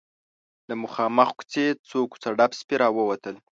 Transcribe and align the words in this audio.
له 0.67 0.73
مخامخ 0.83 1.29
کوڅې 1.37 1.65
څو 1.87 1.99
کوڅه 2.11 2.29
ډب 2.37 2.51
سپي 2.59 2.75
راووتل. 2.81 3.35